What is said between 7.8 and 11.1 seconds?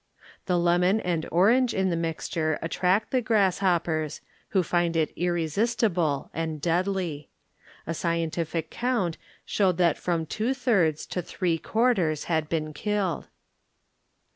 A scientific count showed that from two thirds